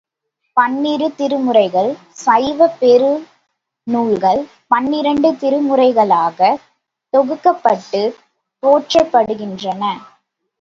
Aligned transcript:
பன்னிரு 0.57 1.07
திருமுறைகள் 1.17 1.89
சைவப் 2.17 2.79
பெரு 2.79 3.11
நூல்கள் 3.87 4.41
பன்னிரண்டு 4.67 5.31
திருமுறைகளாகத் 5.33 6.63
தொகுக்கப்பட்டுப் 7.13 8.17
போற்றப்படுகின்றன. 8.63 9.83